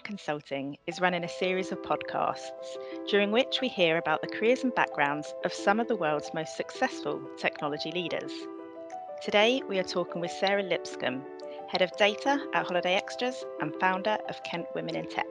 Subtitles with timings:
[0.00, 2.76] Consulting is running a series of podcasts
[3.08, 6.56] during which we hear about the careers and backgrounds of some of the world's most
[6.56, 8.32] successful technology leaders.
[9.22, 11.22] Today, we are talking with Sarah Lipscombe,
[11.68, 15.26] Head of Data at Holiday Extras and founder of Kent Women in Tech.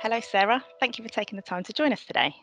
[0.00, 0.64] Hello, Sarah.
[0.80, 2.34] Thank you for taking the time to join us today.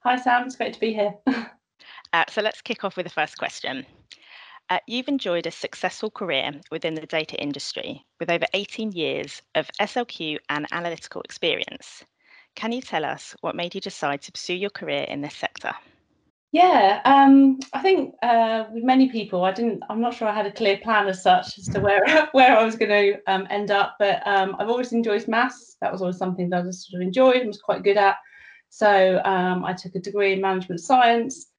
[0.00, 0.46] Hi, Sam.
[0.46, 1.14] It's great to be here.
[2.12, 3.86] uh, so let's kick off with the first question.
[4.70, 9.70] Uh, you've enjoyed a successful career within the data industry with over 18 years of
[9.80, 12.04] SLQ and analytical experience.
[12.54, 15.72] Can you tell us what made you decide to pursue your career in this sector?
[16.52, 19.82] Yeah, um, I think uh, with many people, I didn't.
[19.88, 22.62] I'm not sure I had a clear plan as such as to where where I
[22.62, 23.96] was going to um, end up.
[23.98, 25.78] But um, I've always enjoyed maths.
[25.80, 28.16] That was always something that I just sort of enjoyed and was quite good at.
[28.68, 31.51] So um, I took a degree in management science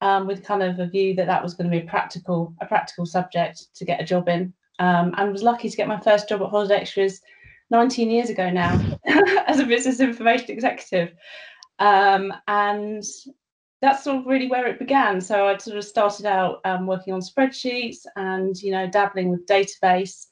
[0.00, 2.66] um, with kind of a view that that was going to be a practical a
[2.66, 6.28] practical subject to get a job in, um, and was lucky to get my first
[6.28, 7.20] job at Holiday Extras
[7.70, 8.80] 19 years ago now
[9.46, 11.12] as a business information executive,
[11.78, 13.02] um, and
[13.80, 15.20] that's sort of really where it began.
[15.20, 19.46] So I sort of started out um, working on spreadsheets and you know dabbling with
[19.46, 20.26] database.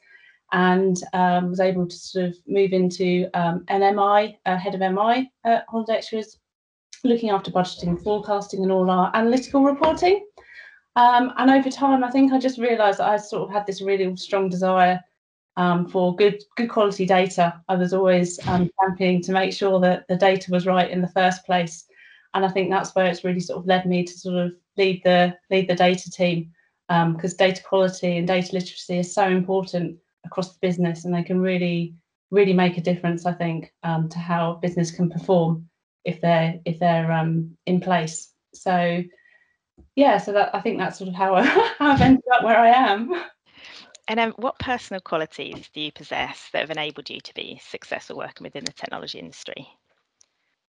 [0.52, 4.80] And um, was able to sort of move into um, an MI, uh, head of
[4.80, 6.38] MI at Holiday Extras
[7.04, 10.26] looking after budgeting, forecasting, and all our analytical reporting.
[10.96, 13.82] Um, and over time, I think I just realised that I sort of had this
[13.82, 15.00] really strong desire
[15.56, 17.60] um, for good good quality data.
[17.68, 21.08] I was always um, championing to make sure that the data was right in the
[21.08, 21.86] first place,
[22.34, 25.02] and I think that's where it's really sort of led me to sort of lead
[25.04, 26.50] the lead the data team
[26.88, 31.22] because um, data quality and data literacy is so important across the business, and they
[31.22, 31.94] can really
[32.30, 33.26] really make a difference.
[33.26, 35.68] I think um, to how business can perform
[36.06, 38.32] if they're if they're um, in place.
[38.54, 39.02] So
[39.94, 41.42] yeah, so that I think that's sort of how, I,
[41.78, 43.12] how I've ended up where I am.
[44.08, 48.16] And um, what personal qualities do you possess that have enabled you to be successful
[48.16, 49.66] working within the technology industry?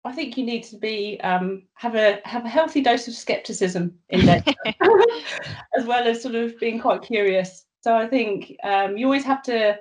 [0.03, 3.99] I think you need to be um, have a have a healthy dose of skepticism
[4.09, 4.55] in data,
[5.77, 7.65] as well as sort of being quite curious.
[7.81, 9.77] So I think um, you always have to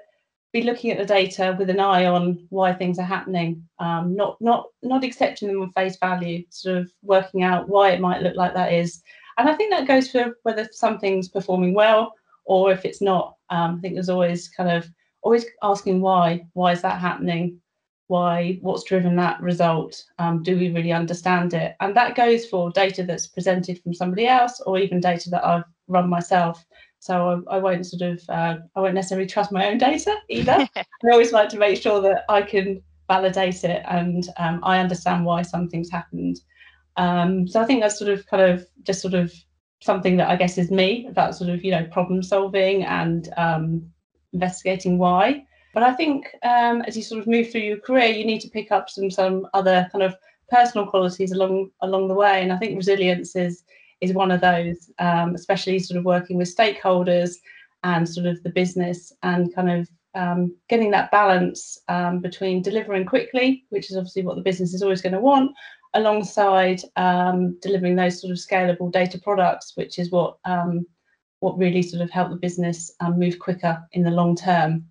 [0.57, 4.41] be looking at the data with an eye on why things are happening, um, not
[4.41, 8.37] not not accepting them on face value, sort of working out why it might look
[8.37, 9.03] like that is.
[9.37, 12.15] And I think that goes for whether something's performing well
[12.47, 13.37] or if it's not.
[13.51, 14.89] Um, I think there's always kind of
[15.21, 16.47] always asking why.
[16.55, 17.61] Why is that happening?
[18.07, 18.59] Why?
[18.63, 20.03] What's driven that result?
[20.19, 21.77] Um, do we really understand it?
[21.81, 25.65] And that goes for data that's presented from somebody else or even data that I've
[25.87, 26.65] run myself.
[27.01, 30.69] So I, I won't sort of uh, I won't necessarily trust my own data either.
[30.77, 35.25] I always like to make sure that I can validate it and um, I understand
[35.25, 36.41] why something's happened.
[36.97, 39.33] Um, so I think that's sort of kind of just sort of
[39.81, 43.91] something that I guess is me about sort of you know problem solving and um,
[44.33, 45.45] investigating why.
[45.75, 48.49] But I think um, as you sort of move through your career, you need to
[48.49, 50.17] pick up some some other kind of
[50.49, 52.43] personal qualities along along the way.
[52.43, 53.63] And I think resilience is
[54.01, 57.37] is one of those, um, especially sort of working with stakeholders
[57.83, 63.05] and sort of the business and kind of um, getting that balance um, between delivering
[63.05, 65.53] quickly, which is obviously what the business is always going to want,
[65.95, 70.87] alongside um, delivering those sort of scalable data products, which is what um,
[71.41, 74.87] what really sort of help the business um, move quicker in the long term.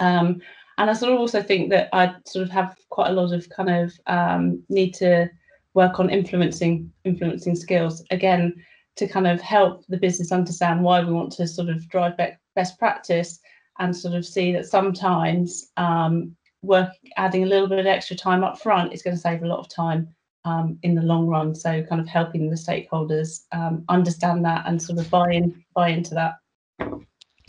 [0.00, 0.40] and
[0.78, 3.70] I sort of also think that I sort of have quite a lot of kind
[3.70, 5.30] of need to
[5.74, 8.54] work on influencing influencing skills again
[8.96, 12.40] to kind of help the business understand why we want to sort of drive back
[12.54, 13.40] best practice
[13.78, 18.44] and sort of see that sometimes um, work adding a little bit of extra time
[18.44, 20.06] up front is going to save a lot of time
[20.44, 21.54] um, in the long run.
[21.54, 25.88] So kind of helping the stakeholders um, understand that and sort of buy in buy
[25.88, 26.34] into that.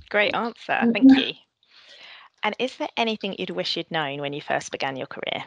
[0.10, 0.80] Great answer.
[0.94, 1.34] Thank you.
[2.44, 5.44] And is there anything you'd wish you'd known when you first began your career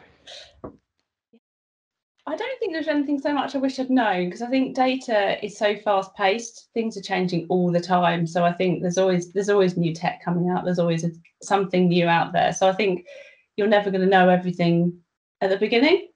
[2.28, 5.44] I don't think there's anything so much I wish I'd known because I think data
[5.44, 6.68] is so fast paced.
[6.74, 8.26] Things are changing all the time.
[8.26, 10.64] So I think there's always there's always new tech coming out.
[10.64, 11.10] There's always a,
[11.42, 12.52] something new out there.
[12.52, 13.06] So I think
[13.56, 14.98] you're never going to know everything
[15.40, 16.08] at the beginning.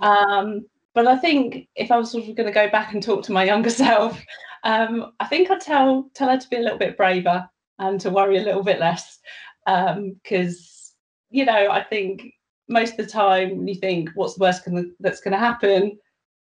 [0.00, 0.64] Um,
[0.94, 3.32] but I think if I was sort of going to go back and talk to
[3.32, 4.18] my younger self,
[4.64, 7.48] um, I think I'd tell tell her to be a little bit braver
[7.78, 9.18] and to worry a little bit less
[9.66, 12.32] because um, you know I think
[12.70, 15.98] most of the time when you think what's the worst gonna, that's going to happen?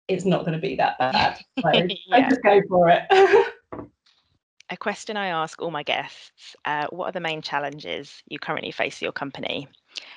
[0.08, 1.38] It's not going to be that bad.
[1.62, 1.70] So
[2.06, 2.28] yeah.
[2.28, 3.05] just go for it.
[4.69, 8.73] A question i ask all my guests uh, what are the main challenges you currently
[8.73, 9.69] face your company?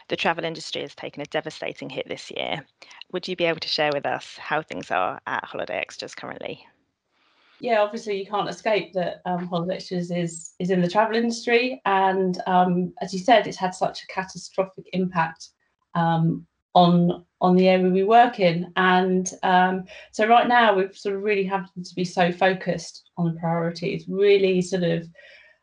[0.08, 2.66] The travel industry has taken a devastating hit this year.
[3.12, 6.66] Would you be able to share with us how things are at Holiday Extras currently?
[7.60, 11.80] Yeah, obviously you can't escape that um, Holiday Extras is is in the travel industry,
[11.86, 15.50] and um, as you said, it's had such a catastrophic impact
[15.96, 18.72] um, on on the area we work in.
[18.76, 23.34] And um, so right now we've sort of really having to be so focused on
[23.34, 25.08] the priorities, really sort of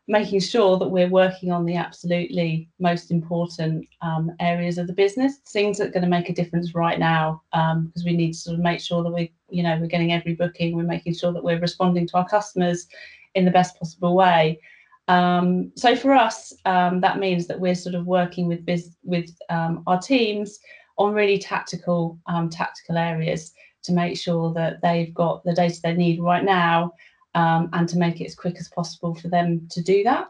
[0.08, 5.38] making sure that we're working on the absolutely most important um, areas of the business,
[5.49, 8.38] things that are going to make a difference right now, because um, we need to
[8.38, 11.32] sort of make sure that we, you know, we're getting every booking, we're making sure
[11.32, 12.87] that we're responding to our customers
[13.34, 14.58] in the best possible way.
[15.08, 19.30] Um, so for us, um, that means that we're sort of working with biz- with
[19.50, 20.58] um, our teams
[20.98, 23.52] on really tactical um, tactical areas
[23.84, 26.92] to make sure that they've got the data they need right now
[27.34, 30.28] um, and to make it as quick as possible for them to do that.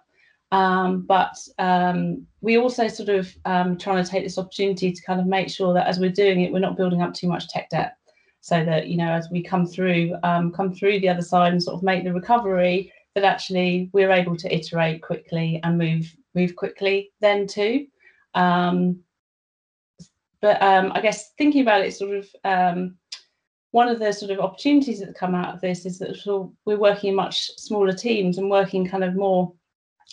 [0.52, 1.36] Um, but
[2.40, 5.86] we also sort of trying to take this opportunity to kind of make sure that
[5.86, 7.96] as we're doing it, we're not building up too much tech debt,
[8.40, 11.76] so that you know as we come through, come through the other side and sort
[11.76, 17.10] of make the recovery, that actually we're able to iterate quickly and move move quickly
[17.20, 17.86] then too.
[18.34, 19.00] Um,
[20.42, 22.14] but I guess thinking about it, sort
[22.44, 22.92] of
[23.70, 26.52] one of the sort of opportunities that come out of this is that sort of
[26.66, 29.52] we're working in much smaller teams and working kind of more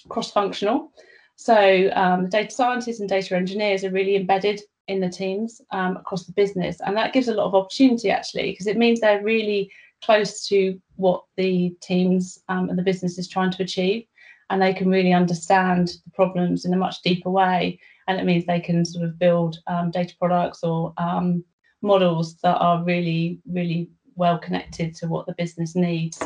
[0.07, 0.91] cross-functional.
[1.35, 6.25] So um, data scientists and data engineers are really embedded in the teams um, across
[6.25, 9.69] the business, and that gives a lot of opportunity actually because it means they're really
[10.03, 14.05] close to what the teams um, and the business is trying to achieve,
[14.49, 17.79] and they can really understand the problems in a much deeper way.
[18.07, 21.43] And it means they can sort of build um, data products or um,
[21.81, 26.21] models that are really, really well connected to what the business needs.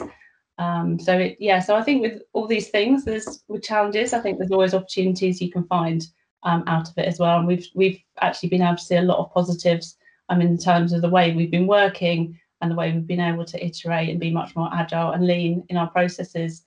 [0.58, 4.20] Um, so it, yeah, so I think with all these things, there's with challenges, I
[4.20, 6.04] think there's always opportunities you can find
[6.44, 7.38] um, out of it as well.
[7.38, 9.98] And we've we've actually been able to see a lot of positives
[10.30, 13.46] um, in terms of the way we've been working and the way we've been able
[13.46, 16.64] to iterate and be much more agile and lean in our processes.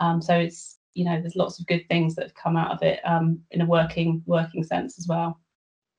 [0.00, 2.82] Um, so it's you know there's lots of good things that have come out of
[2.82, 5.40] it um, in a working working sense as well.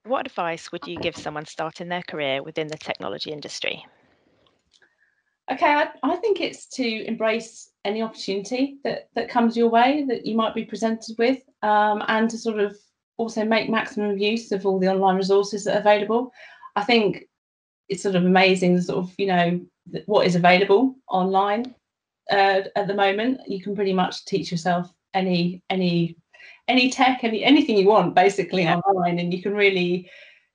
[0.06, 3.84] What advice would you give someone starting their career within the technology industry?
[5.52, 10.26] Okay, I, I, think it's to embrace any opportunity that, that comes your way that
[10.26, 12.76] you might be presented with um, and to sort of
[13.18, 16.32] also make maximum use of all the online resources that are available.
[16.76, 17.26] I think
[17.90, 19.62] it's sort of amazing, sort of, you know,
[20.06, 21.76] what is available online
[22.32, 23.42] uh, at the moment.
[23.48, 26.18] You can pretty much teach yourself any any
[26.68, 28.78] any tech, any anything you want basically yeah.
[28.78, 30.10] online, and you can really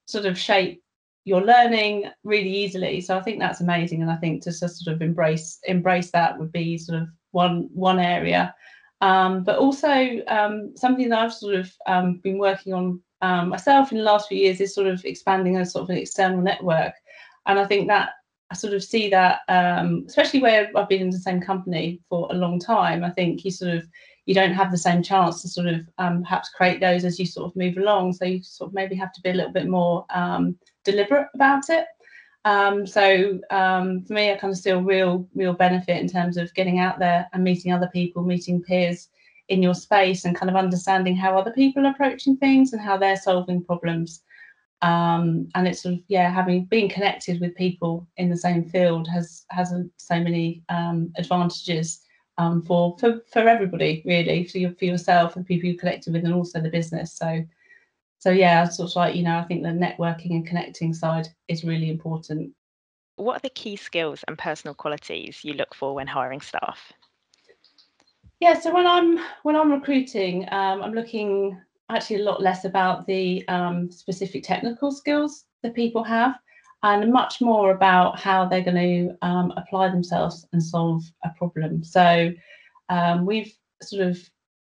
[0.06, 0.82] sort of shape
[1.24, 3.00] your learning really easily.
[3.00, 6.52] So I think that's amazing, and I think to sort of embrace embrace that would
[6.52, 8.54] be sort of one one area.
[9.02, 13.92] Um, but also um, something that I've sort of um, been working on um, myself
[13.92, 16.94] in the last few years is sort of expanding a sort of an external network,
[17.46, 18.10] and I think that
[18.50, 22.28] I sort of see that, um, especially where I've been in the same company for
[22.30, 23.04] a long time.
[23.04, 23.88] I think you sort of
[24.26, 27.26] you don't have the same chance to sort of um, perhaps create those as you
[27.26, 28.12] sort of move along.
[28.12, 31.68] So you sort of maybe have to be a little bit more um, deliberate about
[31.68, 31.86] it.
[32.44, 36.36] Um, so um, for me, I kind of see a real, real benefit in terms
[36.36, 39.08] of getting out there and meeting other people, meeting peers
[39.48, 42.96] in your space, and kind of understanding how other people are approaching things and how
[42.96, 44.22] they're solving problems.
[44.82, 49.08] Um, and it's sort of yeah, having been connected with people in the same field
[49.08, 52.00] has has so many um, advantages
[52.38, 56.24] um, for, for for everybody really for your, for yourself and people you connected with
[56.24, 57.12] and also the business.
[57.12, 57.44] So
[58.20, 61.64] so yeah sort of like you know i think the networking and connecting side is
[61.64, 62.52] really important.
[63.16, 66.92] What are the key skills and personal qualities you look for when hiring staff?
[68.38, 71.60] Yeah so when i'm when i'm recruiting um, i'm looking
[71.94, 76.36] actually a lot less about the um, specific technical skills that people have
[76.82, 81.84] and much more about how they're going to um, apply themselves and solve a problem.
[81.84, 82.32] So
[82.88, 84.18] um, we've sort of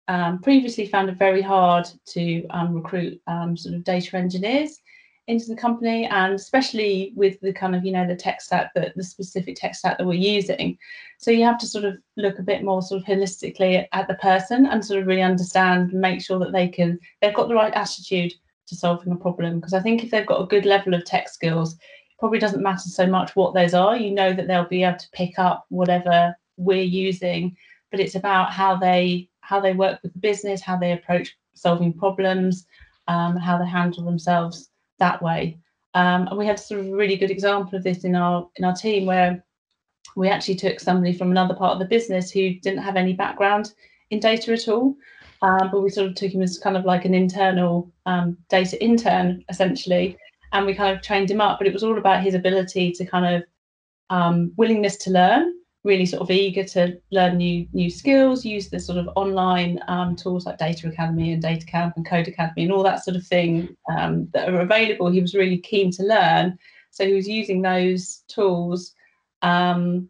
[0.07, 4.79] um, previously found it very hard to um, recruit um, sort of data engineers
[5.27, 8.95] into the company, and especially with the kind of you know the tech stack that
[8.95, 10.79] the specific tech stack that we're using.
[11.19, 14.15] So you have to sort of look a bit more sort of holistically at the
[14.15, 17.73] person and sort of really understand, make sure that they can they've got the right
[17.73, 18.35] attitude
[18.67, 19.61] to solving a problem.
[19.61, 21.77] Because I think if they've got a good level of tech skills,
[22.19, 23.97] probably doesn't matter so much what those are.
[23.97, 27.57] You know that they'll be able to pick up whatever we're using,
[27.91, 31.93] but it's about how they how they work with the business, how they approach solving
[31.95, 32.67] problems,
[33.09, 35.59] um, how they handle themselves that way.
[35.95, 38.65] Um, and we had sort of a really good example of this in our in
[38.65, 39.45] our team where
[40.17, 43.75] we actually took somebody from another part of the business who didn't have any background
[44.11, 44.95] in data at all.
[45.43, 48.83] Um, but we sort of took him as kind of like an internal um, data
[48.83, 50.17] intern, essentially,
[50.53, 51.59] and we kind of trained him up.
[51.59, 53.45] But it was all about his ability to kind of
[54.11, 55.53] um, willingness to learn
[55.85, 60.17] really sort of eager to learn new new skills, use the sort of online um,
[60.17, 64.29] tools like Data Academy and DataCamp and Codecademy and all that sort of thing um,
[64.33, 65.11] that are available.
[65.11, 66.59] He was really keen to learn,
[66.91, 68.95] so he was using those tools,
[69.43, 70.09] um,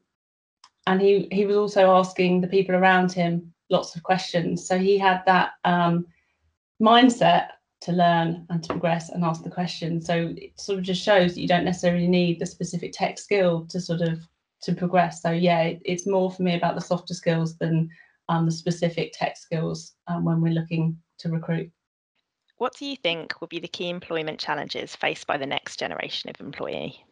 [0.87, 4.67] and he he was also asking the people around him lots of questions.
[4.67, 6.07] So he had that um,
[6.81, 7.49] mindset
[7.81, 10.01] to learn and to progress and ask the question.
[10.01, 13.67] So it sort of just shows that you don't necessarily need the specific tech skill
[13.67, 14.21] to sort of
[14.65, 15.23] to progress.
[15.23, 17.91] So yeah, it, it's more for me about the softer skills than
[18.29, 21.71] um, the specific tech skills um, when we're looking to recruit.
[22.59, 26.31] What do you think will be the key employment challenges faced by the next generation
[26.31, 27.05] of employee?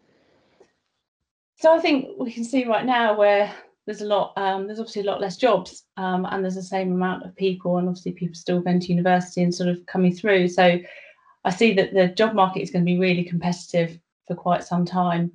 [1.57, 3.53] So I think we can see right now where
[3.87, 6.93] there's a lot, um, there's obviously a lot less jobs, um, and there's the same
[6.93, 10.49] amount of people, and obviously people still going to university and sort of coming through.
[10.49, 10.79] So
[11.45, 14.85] I see that the job market is going to be really competitive for quite some
[14.85, 15.33] time.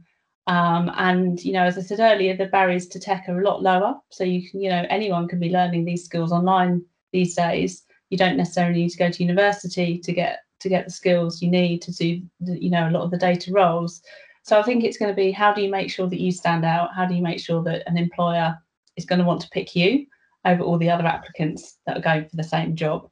[0.48, 3.62] Um, and you know, as I said earlier, the barriers to tech are a lot
[3.62, 3.96] lower.
[4.10, 7.84] So you can, you know, anyone can be learning these skills online these days.
[8.10, 11.51] You don't necessarily need to go to university to get to get the skills you
[11.51, 14.01] need to do, you know, a lot of the data roles.
[14.44, 16.66] So I think it's going to be how do you make sure that you stand
[16.66, 16.96] out?
[16.96, 18.58] How do you make sure that an employer
[18.96, 20.08] is going to want to pick you
[20.46, 23.10] over all the other applicants that are going for the same job?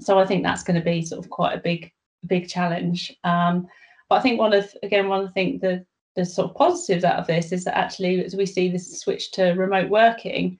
[0.00, 1.92] So I think that's going to be sort of quite a big,
[2.26, 3.14] big challenge.
[3.22, 3.68] Um,
[4.08, 5.84] but I think one of again one of the things the
[6.16, 9.30] the sort of positives out of this is that actually as we see this switch
[9.32, 10.58] to remote working,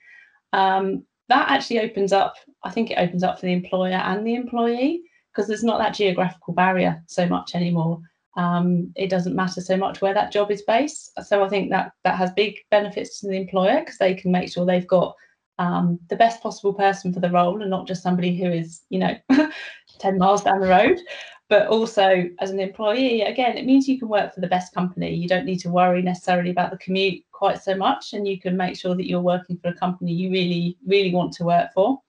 [0.53, 2.37] um, that actually opens up.
[2.63, 5.95] I think it opens up for the employer and the employee because there's not that
[5.95, 8.01] geographical barrier so much anymore
[8.37, 11.11] um, it doesn't matter so much where that job is based.
[11.27, 14.53] So I think that that has big benefits to the employer because they can make
[14.53, 15.17] sure they've got
[15.59, 18.99] um, the best possible person for the role and not just somebody who is, you
[18.99, 19.17] know,
[19.99, 20.99] 10 miles down the road.
[21.49, 25.15] But also, as an employee, again, it means you can work for the best company.
[25.15, 28.57] You don't need to worry necessarily about the commute quite so much, and you can
[28.57, 32.01] make sure that you're working for a company you really, really want to work for.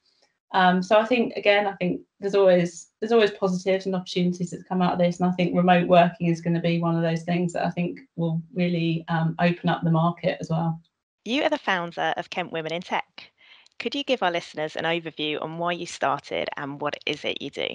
[0.54, 4.68] Um, so I think again, I think there's always there's always positives and opportunities that
[4.68, 7.04] come out of this, and I think remote working is going to be one of
[7.04, 10.82] those things that I think will really um, open up the market as well.
[11.26, 13.32] You are the founder of Kent Women in Tech.
[13.80, 17.42] Could you give our listeners an overview on why you started and what is it
[17.42, 17.68] you do?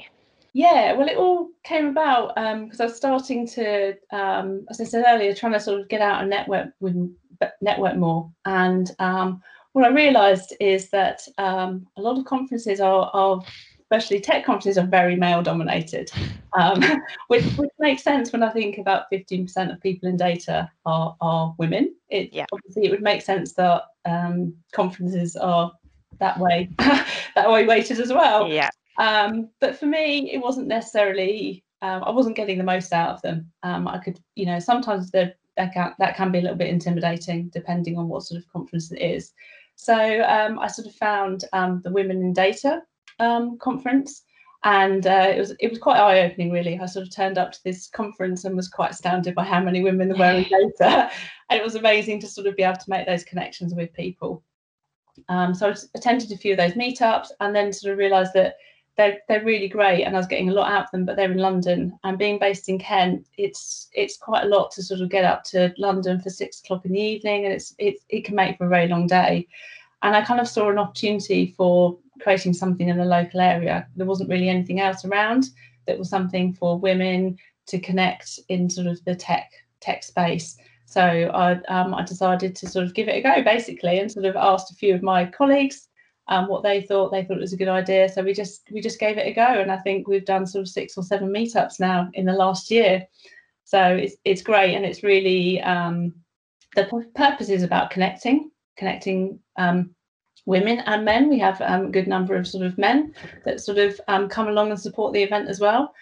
[0.54, 4.84] Yeah, well, it all came about because um, I was starting to, um, as I
[4.84, 6.94] said earlier, trying to sort of get out and network with
[7.60, 9.42] network more, and um,
[9.72, 13.42] what I realised is that um, a lot of conferences are, are,
[13.80, 16.10] especially tech conferences, are very male dominated,
[16.58, 16.82] um,
[17.28, 21.54] which, which makes sense when I think about 15% of people in data are, are
[21.58, 21.94] women.
[22.10, 22.44] It, yeah.
[22.52, 25.72] Obviously, it would make sense that um, conferences are
[26.18, 28.48] that way, that way weighted as well.
[28.48, 28.68] Yeah.
[28.98, 31.64] Um, but for me, it wasn't necessarily.
[31.80, 33.50] Um, I wasn't getting the most out of them.
[33.64, 36.68] Um, I could, you know, sometimes the that can, that can be a little bit
[36.68, 39.32] intimidating depending on what sort of conference it is.
[39.76, 42.82] So um, I sort of found um, the Women in Data
[43.18, 44.22] um, conference,
[44.64, 46.52] and uh, it was it was quite eye opening.
[46.52, 49.60] Really, I sort of turned up to this conference and was quite astounded by how
[49.60, 50.44] many women there were in
[50.78, 51.10] data,
[51.50, 54.44] and it was amazing to sort of be able to make those connections with people.
[55.28, 58.54] Um, so I attended a few of those meetups, and then sort of realised that
[58.96, 61.04] they're they're really great, and I was getting a lot out of them.
[61.04, 64.82] But they're in London, and being based in Kent, it's it's quite a lot to
[64.82, 67.96] sort of get up to London for six o'clock in the evening, and it's it
[68.08, 69.46] it can make for a very long day.
[70.02, 73.86] And I kind of saw an opportunity for creating something in the local area.
[73.96, 75.46] There wasn't really anything else around
[75.86, 80.56] that was something for women to connect in sort of the tech tech space.
[80.84, 84.26] So I um, I decided to sort of give it a go basically, and sort
[84.26, 85.88] of asked a few of my colleagues
[86.28, 87.10] um, what they thought.
[87.10, 89.32] They thought it was a good idea, so we just we just gave it a
[89.32, 92.32] go, and I think we've done sort of six or seven meetups now in the
[92.32, 93.06] last year.
[93.64, 96.14] So it's it's great, and it's really um,
[96.74, 99.94] the purpose is about connecting, connecting um,
[100.46, 101.28] women and men.
[101.28, 103.14] We have um, a good number of sort of men
[103.44, 105.92] that sort of um, come along and support the event as well.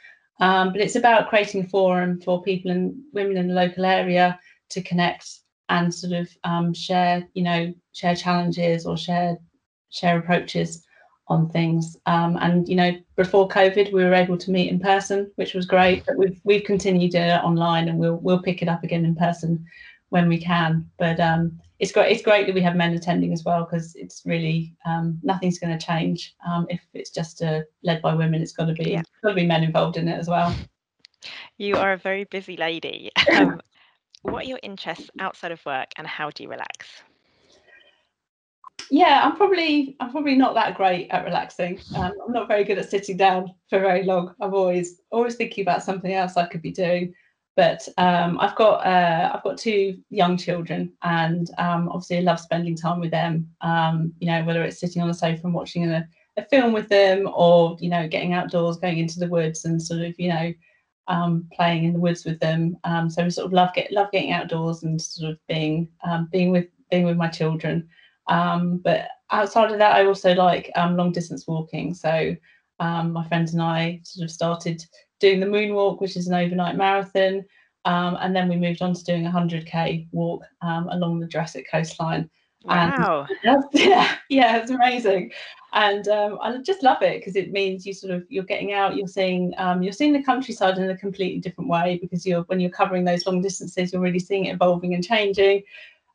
[0.41, 4.39] Um, but it's about creating a forum for people and women in the local area
[4.71, 5.29] to connect
[5.69, 9.39] and sort of share, you know, share challenges or share
[9.91, 10.85] share approaches
[11.31, 11.97] on things.
[12.07, 15.65] Um, and you know, before COVID, we were able to meet in person, which was
[15.65, 16.05] great.
[16.05, 19.65] But we've we've continued it online, and we'll we'll pick it up again in person
[20.11, 20.91] when we can.
[20.99, 22.13] But um, it's great.
[22.13, 25.77] It's great that we have men attending as well because it's really um, nothing's going
[25.77, 28.43] to change um, if it's just uh, led by women.
[28.43, 29.03] It's got to be yeah.
[29.23, 30.55] got to be men involved in it as well.
[31.59, 33.11] You are a very busy lady.
[33.33, 33.61] Um,
[34.23, 37.03] what are your interests outside of work, and how do you relax?
[38.91, 41.81] Yeah, I'm probably I'm probably not that great at relaxing.
[41.95, 44.35] Um, I'm not very good at sitting down for very long.
[44.41, 47.15] I'm always always thinking about something else I could be doing.
[47.57, 52.41] but um, I've got uh, I've got two young children, and um, obviously I love
[52.41, 53.49] spending time with them.
[53.61, 56.89] Um, you know, whether it's sitting on the sofa and watching a, a, film with
[56.89, 60.53] them, or you know, getting outdoors, going into the woods, and sort of you know,
[61.07, 62.77] um, playing in the woods with them.
[62.85, 66.29] Um, so we sort of love get love getting outdoors and sort of being um,
[66.33, 67.89] being with being with my children.
[68.83, 71.95] But outside of that, I also like long distance walking.
[71.95, 72.35] So
[72.79, 74.85] my friends and I sort of started
[75.21, 77.45] doing the moonwalk, which is an overnight marathon.
[77.85, 81.67] Um, and then we moved on to doing a 100k walk um, along the Jurassic
[81.71, 82.29] coastline.
[82.65, 83.27] Wow.
[83.45, 85.33] And, yeah, yeah, it's amazing.
[85.73, 88.97] And um, I just love it because it means you sort of you're getting out,
[88.97, 92.61] you're seeing um, you're seeing the countryside in a completely different way because you're when
[92.61, 95.63] you're covering those long distances, you're really seeing it evolving and changing.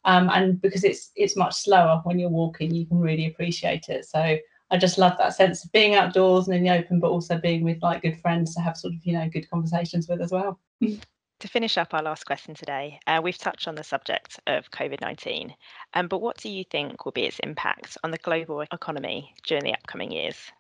[0.06, 4.06] Um, and because it's it's much slower when you're walking, you can really appreciate it.
[4.06, 4.38] So
[4.72, 7.64] I just love that sense of being outdoors and in the open, but also being
[7.64, 10.60] with like good friends to have sort of, you know, good conversations with as well.
[10.82, 15.02] to finish up our last question today, uh, we've touched on the subject of COVID
[15.02, 15.54] 19,
[15.94, 19.64] um, but what do you think will be its impact on the global economy during
[19.64, 20.52] the upcoming years?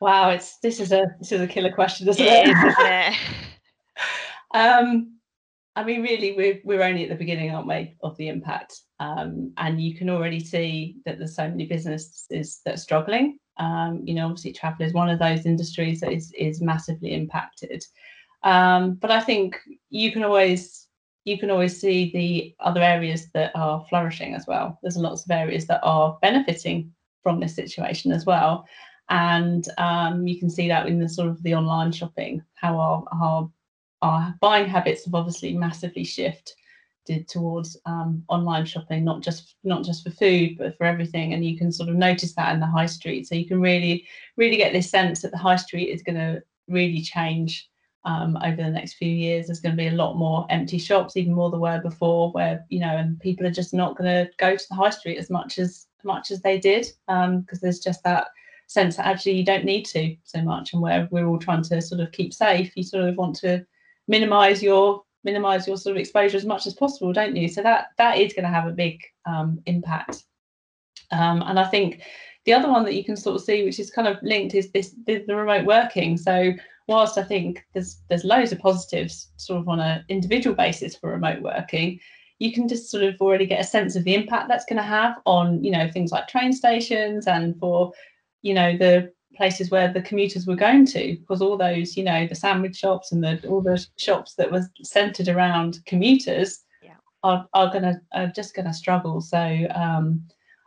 [0.00, 2.48] Wow, it's this is a this is a killer question, isn't it?
[2.48, 3.14] it, is, isn't it?
[4.54, 5.15] um,
[5.76, 8.80] I mean, really, we're we're only at the beginning, aren't we, of the impact?
[8.98, 13.38] Um, and you can already see that there's so many businesses that are struggling.
[13.58, 17.84] Um, you know, obviously, travel is one of those industries that is is massively impacted.
[18.42, 19.58] Um, but I think
[19.90, 20.88] you can always
[21.24, 24.78] you can always see the other areas that are flourishing as well.
[24.82, 26.90] There's lots of areas that are benefiting
[27.22, 28.66] from this situation as well,
[29.10, 33.04] and um, you can see that in the sort of the online shopping, how our,
[33.12, 33.50] our
[34.02, 36.54] our buying habits have obviously massively shifted
[37.28, 41.32] towards um, online shopping, not just not just for food, but for everything.
[41.32, 43.26] And you can sort of notice that in the high street.
[43.26, 46.42] So you can really, really get this sense that the high street is going to
[46.68, 47.68] really change
[48.04, 49.46] um, over the next few years.
[49.46, 52.64] There's going to be a lot more empty shops, even more than were before, where
[52.68, 55.30] you know, and people are just not going to go to the high street as
[55.30, 58.28] much as much as they did, because um, there's just that
[58.68, 61.80] sense that actually you don't need to so much, and where we're all trying to
[61.80, 63.64] sort of keep safe, you sort of want to
[64.08, 67.48] minimize your minimize your sort of exposure as much as possible, don't you?
[67.48, 70.24] So that that is going to have a big um, impact.
[71.12, 72.02] Um, and I think
[72.44, 74.70] the other one that you can sort of see, which is kind of linked, is
[74.70, 76.16] this the, the remote working.
[76.16, 76.52] So
[76.88, 81.10] whilst I think there's there's loads of positives sort of on an individual basis for
[81.10, 82.00] remote working,
[82.38, 84.82] you can just sort of already get a sense of the impact that's going to
[84.82, 87.92] have on you know things like train stations and for
[88.42, 92.26] you know the places where the commuters were going to because all those you know
[92.26, 96.94] the sandwich shops and the all the shops that were centered around commuters yeah.
[97.22, 100.22] are, are gonna are just gonna struggle so um,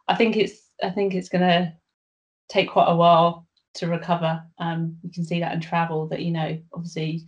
[0.07, 1.73] i think it's i think it's gonna
[2.47, 6.31] take quite a while to recover um, you can see that in travel that you
[6.31, 7.25] know obviously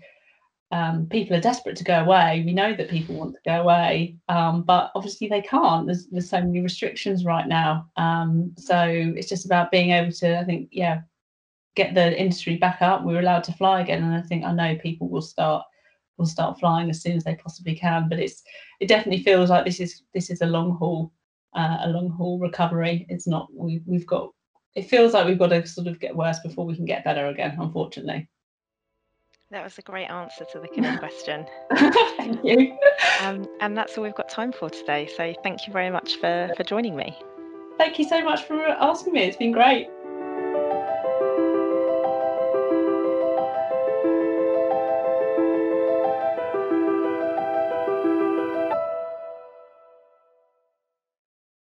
[0.72, 2.44] um, people are desperate to go away.
[2.46, 5.86] We know that people want to go away, um, but obviously they can't.
[5.86, 7.90] There's, there's so many restrictions right now.
[7.98, 11.02] Um, so it's just about being able to, I think, yeah,
[11.76, 13.04] get the industry back up.
[13.04, 15.66] We are allowed to fly again, and I think I know people will start
[16.18, 18.10] will start flying as soon as they possibly can.
[18.10, 18.44] But it's
[18.80, 21.12] it definitely feels like this is this is a long haul
[21.56, 23.06] uh, a long haul recovery.
[23.10, 24.32] It's not we we've got
[24.76, 27.28] it feels like we've got to sort of get worse before we can get better
[27.28, 27.58] again.
[27.60, 28.30] Unfortunately.
[29.50, 31.46] That was a great answer to the killer question.
[32.16, 32.78] thank you.
[33.20, 35.10] Um, and that's all we've got time for today.
[35.18, 37.18] So thank you very much for, for joining me.
[37.78, 39.24] Thank you so much for asking me.
[39.24, 39.90] It's been great.